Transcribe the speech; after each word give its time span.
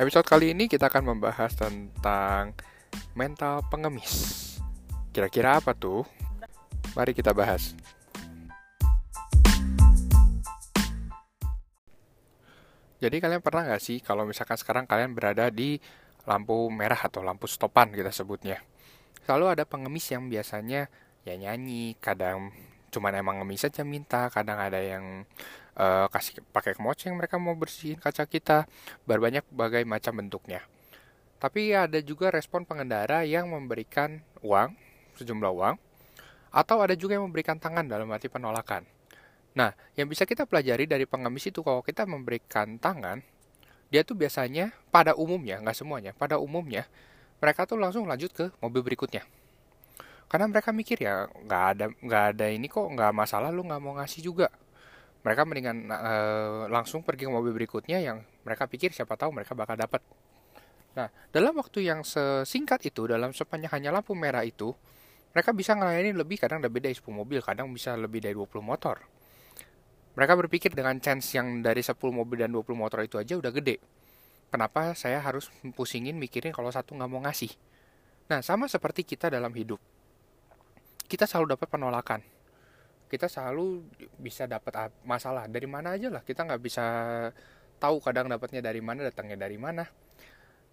Episode 0.00 0.24
kali 0.24 0.56
ini 0.56 0.64
kita 0.64 0.88
akan 0.88 1.12
membahas 1.12 1.52
tentang 1.52 2.56
mental 3.12 3.60
pengemis. 3.68 4.56
Kira-kira 5.12 5.60
apa 5.60 5.76
tuh? 5.76 6.08
Mari 6.96 7.12
kita 7.12 7.36
bahas. 7.36 7.76
Jadi 12.96 13.16
kalian 13.20 13.44
pernah 13.44 13.68
nggak 13.68 13.82
sih 13.84 14.00
kalau 14.00 14.24
misalkan 14.24 14.56
sekarang 14.56 14.88
kalian 14.88 15.12
berada 15.12 15.52
di 15.52 15.76
lampu 16.24 16.72
merah 16.72 17.04
atau 17.04 17.20
lampu 17.20 17.44
stopan 17.44 17.92
kita 17.92 18.08
sebutnya. 18.08 18.56
Selalu 19.28 19.52
ada 19.52 19.68
pengemis 19.68 20.08
yang 20.08 20.32
biasanya 20.32 20.88
ya 21.28 21.36
nyanyi, 21.36 22.00
kadang 22.00 22.56
cuman 22.88 23.20
emang 23.20 23.44
ngemis 23.44 23.68
aja 23.68 23.84
minta, 23.84 24.32
kadang 24.32 24.64
ada 24.64 24.80
yang 24.80 25.28
uh, 25.76 26.06
kasih 26.10 26.42
pakai 26.50 26.74
kemoceng 26.74 27.14
mereka 27.14 27.36
mau 27.36 27.54
bersihin 27.54 28.00
kaca 28.00 28.26
kita 28.26 28.66
berbanyak 29.06 29.46
berbagai 29.52 29.84
macam 29.86 30.18
bentuknya. 30.18 30.64
Tapi 31.40 31.72
ada 31.72 31.98
juga 32.04 32.28
respon 32.28 32.68
pengendara 32.68 33.24
yang 33.24 33.48
memberikan 33.48 34.20
uang 34.44 34.76
sejumlah 35.16 35.52
uang 35.52 35.76
atau 36.50 36.76
ada 36.82 36.98
juga 36.98 37.16
yang 37.16 37.30
memberikan 37.30 37.56
tangan 37.56 37.86
dalam 37.86 38.10
arti 38.10 38.26
penolakan. 38.26 38.82
Nah 39.54 39.72
yang 39.94 40.10
bisa 40.10 40.26
kita 40.26 40.44
pelajari 40.44 40.84
dari 40.84 41.06
pengemis 41.06 41.48
itu 41.48 41.62
kalau 41.62 41.80
kita 41.80 42.04
memberikan 42.04 42.76
tangan 42.76 43.22
dia 43.90 44.06
tuh 44.06 44.14
biasanya 44.14 44.70
pada 44.94 45.18
umumnya 45.18 45.58
nggak 45.58 45.74
semuanya 45.74 46.14
pada 46.14 46.38
umumnya 46.38 46.86
mereka 47.42 47.66
tuh 47.66 47.80
langsung 47.80 48.06
lanjut 48.06 48.30
ke 48.30 48.46
mobil 48.60 48.84
berikutnya. 48.84 49.24
Karena 50.30 50.46
mereka 50.46 50.70
mikir 50.70 51.02
ya 51.02 51.26
nggak 51.26 51.62
ada 51.74 51.86
nggak 51.90 52.24
ada 52.36 52.46
ini 52.52 52.70
kok 52.70 52.86
nggak 52.86 53.10
masalah 53.10 53.50
lu 53.50 53.66
nggak 53.66 53.82
mau 53.82 53.98
ngasih 53.98 54.22
juga 54.22 54.52
mereka 55.20 55.44
mendingan 55.44 55.92
uh, 55.92 56.64
langsung 56.72 57.04
pergi 57.04 57.28
ke 57.28 57.32
mobil 57.32 57.52
berikutnya 57.52 58.00
yang 58.00 58.24
mereka 58.40 58.64
pikir 58.64 58.88
siapa 58.96 59.20
tahu 59.20 59.36
mereka 59.36 59.52
bakal 59.52 59.76
dapat. 59.76 60.00
Nah, 60.96 61.12
dalam 61.30 61.54
waktu 61.60 61.86
yang 61.86 62.02
sesingkat 62.02 62.88
itu, 62.88 63.04
dalam 63.06 63.30
sepanjang 63.36 63.70
hanya 63.78 63.90
lampu 63.94 64.16
merah 64.16 64.42
itu, 64.42 64.72
mereka 65.30 65.54
bisa 65.54 65.76
ngelayani 65.76 66.16
lebih, 66.16 66.40
kadang 66.40 66.58
lebih 66.58 66.82
dari 66.82 66.96
10 66.96 67.06
mobil, 67.14 67.38
kadang 67.44 67.70
bisa 67.70 67.94
lebih 67.94 68.18
dari 68.24 68.34
20 68.34 68.64
motor. 68.64 68.98
Mereka 70.18 70.32
berpikir 70.34 70.74
dengan 70.74 70.98
chance 70.98 71.36
yang 71.38 71.62
dari 71.62 71.84
10 71.84 71.94
mobil 72.10 72.42
dan 72.42 72.50
20 72.50 72.74
motor 72.74 72.98
itu 73.06 73.20
aja 73.20 73.38
udah 73.38 73.52
gede. 73.54 73.78
Kenapa 74.50 74.98
saya 74.98 75.22
harus 75.22 75.46
pusingin 75.78 76.18
mikirin 76.18 76.50
kalau 76.50 76.74
satu 76.74 76.98
nggak 76.98 77.06
mau 77.06 77.22
ngasih? 77.22 77.54
Nah, 78.26 78.42
sama 78.42 78.66
seperti 78.66 79.06
kita 79.06 79.30
dalam 79.30 79.54
hidup. 79.54 79.78
Kita 81.06 81.30
selalu 81.30 81.54
dapat 81.54 81.70
penolakan 81.70 82.22
kita 83.10 83.26
selalu 83.26 83.82
bisa 84.22 84.46
dapat 84.46 84.94
masalah 85.02 85.50
dari 85.50 85.66
mana 85.66 85.98
aja 85.98 86.06
lah. 86.06 86.22
Kita 86.22 86.46
nggak 86.46 86.62
bisa 86.62 86.86
tahu 87.82 87.98
kadang 87.98 88.30
dapatnya 88.30 88.62
dari 88.62 88.78
mana 88.78 89.02
datangnya 89.02 89.34
dari 89.34 89.58
mana. 89.58 89.90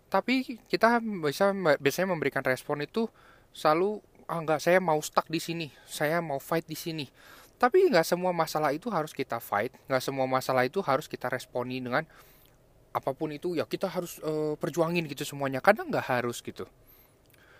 Tapi 0.07 0.61
kita 0.69 1.01
bisa 1.01 1.51
biasanya 1.81 2.13
memberikan 2.13 2.45
respon 2.45 2.85
itu 2.85 3.09
selalu 3.51 3.99
ah 4.29 4.39
nggak 4.39 4.61
saya 4.61 4.77
mau 4.77 5.01
stuck 5.01 5.25
di 5.25 5.41
sini. 5.41 5.73
Saya 5.89 6.21
mau 6.21 6.37
fight 6.37 6.69
di 6.69 6.77
sini. 6.77 7.09
Tapi 7.57 7.89
nggak 7.89 8.05
semua 8.05 8.29
masalah 8.29 8.69
itu 8.69 8.93
harus 8.93 9.17
kita 9.17 9.41
fight. 9.41 9.73
Nggak 9.89 10.03
semua 10.05 10.29
masalah 10.29 10.61
itu 10.61 10.77
harus 10.85 11.09
kita 11.09 11.33
responi 11.33 11.81
dengan 11.81 12.05
apa 12.93 13.11
pun 13.17 13.33
itu. 13.33 13.57
Ya 13.57 13.65
kita 13.65 13.89
harus 13.89 14.21
uh, 14.21 14.53
perjuangin 14.61 15.09
gitu 15.09 15.25
semuanya. 15.25 15.57
Kadang 15.57 15.89
nggak 15.89 16.05
harus 16.05 16.39
gitu 16.45 16.69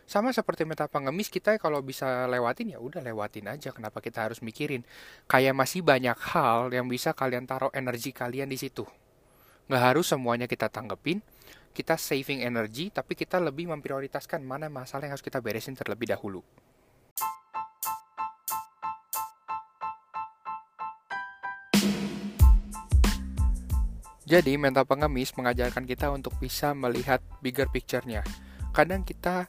sama 0.08 0.32
seperti 0.32 0.64
meta 0.64 0.88
pengemis 0.88 1.28
kita 1.28 1.60
kalau 1.60 1.84
bisa 1.84 2.26
lewatin 2.32 2.72
ya 2.72 2.80
udah 2.80 3.04
lewatin 3.04 3.52
aja. 3.52 3.76
Kenapa 3.76 4.00
kita 4.00 4.24
harus 4.24 4.40
mikirin? 4.40 4.88
Kayak 5.28 5.54
masih 5.54 5.84
banyak 5.84 6.16
hal 6.32 6.72
yang 6.72 6.88
bisa 6.88 7.12
kalian 7.12 7.44
taruh 7.44 7.70
energi 7.76 8.16
kalian 8.16 8.48
di 8.48 8.56
situ. 8.56 8.88
Nggak 9.68 9.84
harus 9.84 10.08
semuanya 10.08 10.48
kita 10.48 10.72
tanggepin 10.72 11.20
kita 11.78 11.94
saving 11.94 12.42
energi 12.42 12.90
tapi 12.90 13.14
kita 13.14 13.38
lebih 13.38 13.70
memprioritaskan 13.70 14.42
mana 14.42 14.66
masalah 14.66 15.06
yang 15.06 15.14
harus 15.14 15.22
kita 15.22 15.38
beresin 15.38 15.78
terlebih 15.78 16.10
dahulu. 16.10 16.42
Jadi 24.28 24.60
mental 24.60 24.84
pengemis 24.84 25.32
mengajarkan 25.38 25.88
kita 25.88 26.12
untuk 26.12 26.36
bisa 26.42 26.74
melihat 26.74 27.24
bigger 27.40 27.70
picture-nya. 27.72 28.26
Kadang 28.76 29.08
kita 29.08 29.48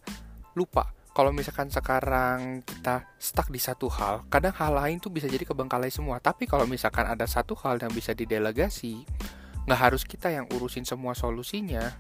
lupa 0.57 0.99
kalau 1.19 1.35
misalkan 1.35 1.67
sekarang 1.67 2.63
kita 2.63 3.03
stuck 3.19 3.51
di 3.51 3.59
satu 3.59 3.91
hal, 3.91 4.23
kadang 4.31 4.55
hal 4.55 4.71
lain 4.71 5.03
tuh 5.03 5.11
bisa 5.11 5.27
jadi 5.27 5.43
kebengkalai 5.43 5.91
semua. 5.91 6.23
Tapi 6.23 6.47
kalau 6.47 6.63
misalkan 6.63 7.11
ada 7.11 7.27
satu 7.27 7.59
hal 7.59 7.83
yang 7.83 7.91
bisa 7.91 8.15
didelegasi, 8.15 9.03
nggak 9.67 9.81
harus 9.83 10.07
kita 10.07 10.31
yang 10.31 10.47
urusin 10.55 10.87
semua 10.87 11.19
solusinya, 11.19 11.91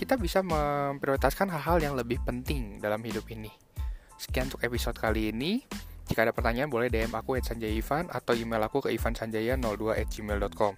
kita 0.00 0.16
bisa 0.16 0.40
memprioritaskan 0.40 1.52
hal-hal 1.52 1.84
yang 1.84 1.94
lebih 2.00 2.16
penting 2.24 2.80
dalam 2.80 3.04
hidup 3.04 3.28
ini. 3.28 3.52
Sekian 4.16 4.48
untuk 4.48 4.64
episode 4.64 4.96
kali 4.96 5.36
ini. 5.36 5.60
Jika 6.08 6.24
ada 6.24 6.32
pertanyaan 6.32 6.72
boleh 6.72 6.88
DM 6.88 7.12
aku 7.12 7.36
at 7.36 7.44
Sanjay 7.44 7.76
Ivan 7.76 8.08
atau 8.08 8.32
email 8.32 8.64
aku 8.64 8.88
ke 8.88 8.94
ivansanjaya02 8.96 9.84
at 10.00 10.08
gmail.com. 10.08 10.72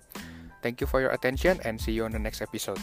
Thank 0.67 0.83
you 0.83 0.91
for 0.91 0.99
your 0.99 1.15
attention 1.15 1.63
and 1.63 1.79
see 1.79 1.95
you 1.95 2.03
on 2.03 2.11
the 2.11 2.19
next 2.19 2.43
episode. 2.43 2.83